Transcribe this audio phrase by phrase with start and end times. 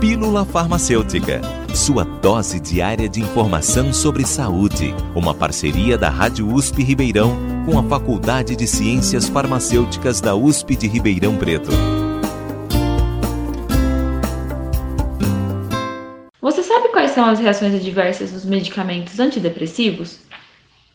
[0.00, 1.40] Pílula Farmacêutica,
[1.74, 4.94] sua dose diária de informação sobre saúde.
[5.14, 7.34] Uma parceria da Rádio USP Ribeirão
[7.64, 11.70] com a Faculdade de Ciências Farmacêuticas da USP de Ribeirão Preto.
[16.42, 20.18] Você sabe quais são as reações adversas dos medicamentos antidepressivos?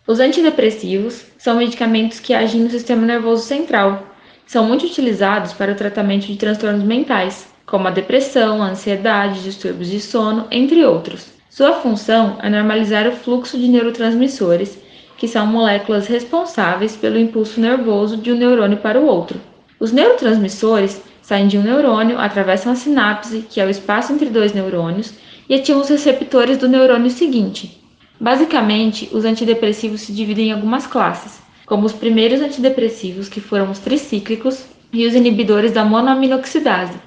[0.05, 4.05] Os antidepressivos são medicamentos que agem no sistema nervoso central.
[4.45, 9.89] São muito utilizados para o tratamento de transtornos mentais, como a depressão, a ansiedade, distúrbios
[9.89, 11.27] de sono, entre outros.
[11.49, 14.77] Sua função é normalizar o fluxo de neurotransmissores,
[15.17, 19.39] que são moléculas responsáveis pelo impulso nervoso de um neurônio para o outro.
[19.79, 24.51] Os neurotransmissores saem de um neurônio, atravessam a sinapse, que é o espaço entre dois
[24.51, 25.13] neurônios,
[25.47, 27.81] e atingem os receptores do neurônio seguinte.
[28.19, 33.79] Basicamente, os antidepressivos se dividem em algumas classes, como os primeiros antidepressivos, que foram os
[33.79, 36.99] tricíclicos, e os inibidores da monoaminoxidase,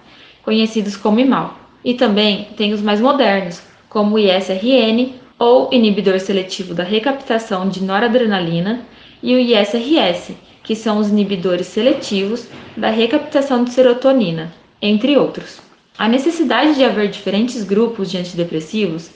[0.45, 1.59] conhecidos como IMAL.
[1.85, 7.83] E também tem os mais modernos, como o ISRN, ou inibidor seletivo da recaptação de
[7.83, 8.87] noradrenalina,
[9.23, 15.61] e o ISRS, que são os inibidores seletivos da recaptação de serotonina, entre outros.
[15.97, 19.11] A necessidade de haver diferentes grupos de antidepressivos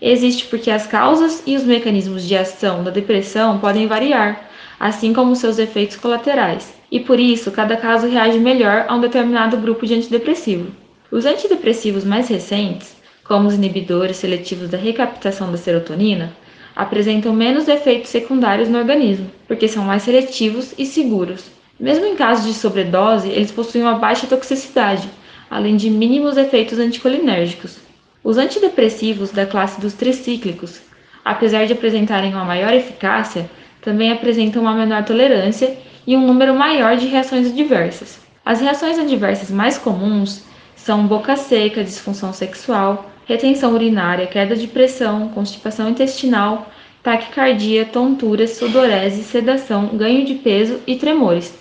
[0.00, 5.34] existe porque as causas e os mecanismos de ação da depressão podem variar, assim como
[5.36, 9.94] seus efeitos colaterais, e por isso cada caso reage melhor a um determinado grupo de
[9.94, 10.70] antidepressivo.
[11.10, 16.32] Os antidepressivos mais recentes, como os inibidores seletivos da recaptação da serotonina,
[16.74, 21.44] apresentam menos efeitos secundários no organismo, porque são mais seletivos e seguros.
[21.78, 25.08] Mesmo em caso de sobredose, eles possuem uma baixa toxicidade,
[25.50, 27.78] além de mínimos efeitos anticolinérgicos.
[28.22, 30.80] Os antidepressivos da classe dos tricíclicos,
[31.24, 33.48] apesar de apresentarem uma maior eficácia,
[33.86, 38.18] também apresentam uma menor tolerância e um número maior de reações adversas.
[38.44, 40.42] As reações adversas mais comuns
[40.74, 46.68] são boca seca, disfunção sexual, retenção urinária, queda de pressão, constipação intestinal,
[47.00, 51.56] taquicardia, tonturas, sudorese, sedação, ganho de peso e tremores.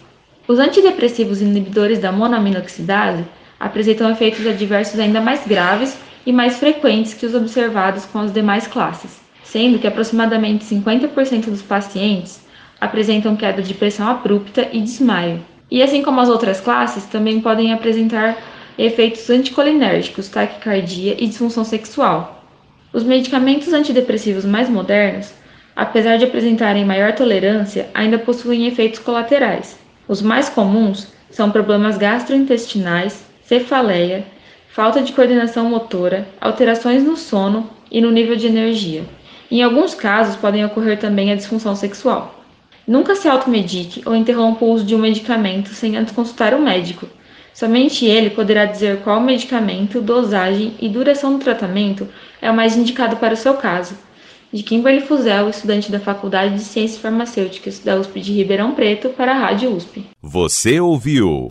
[0.48, 3.24] Os antidepressivos inibidores da monoaminoxidase
[3.60, 8.66] apresentam efeitos adversos ainda mais graves e mais frequentes que os observados com as demais
[8.66, 12.44] classes, sendo que aproximadamente 50% dos pacientes
[12.82, 15.40] apresentam queda de pressão abrupta e desmaio.
[15.72, 18.38] E assim como as outras classes, também podem apresentar
[18.78, 22.44] efeitos anticolinérgicos, taquicardia e disfunção sexual.
[22.92, 25.34] Os medicamentos antidepressivos mais modernos,
[25.76, 29.78] apesar de apresentarem maior tolerância, ainda possuem efeitos colaterais.
[30.08, 34.26] Os mais comuns são problemas gastrointestinais, cefaleia,
[34.70, 39.04] falta de coordenação motora, alterações no sono e no nível de energia.
[39.50, 42.44] Em alguns casos, podem ocorrer também a disfunção sexual.
[42.88, 46.64] Nunca se automedique ou interrompa o uso de um medicamento sem antes consultar o um
[46.64, 47.08] médico.
[47.54, 52.08] Somente ele poderá dizer qual medicamento, dosagem e duração do tratamento
[52.42, 53.96] é o mais indicado para o seu caso.
[54.52, 59.32] De Kimberly Fuzel, estudante da Faculdade de Ciências Farmacêuticas da USP de Ribeirão Preto, para
[59.32, 60.06] a Rádio USP.
[60.22, 61.48] Você ouviu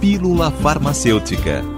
[0.00, 1.77] Pílula Farmacêutica.